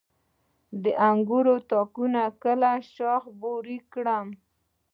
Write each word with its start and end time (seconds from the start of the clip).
د 0.83 0.85
انګورو 1.09 1.55
تاکونه 1.69 2.21
کله 2.43 2.71
شاخه 2.93 3.31
بري 3.41 3.77
کړم؟ 3.93 4.27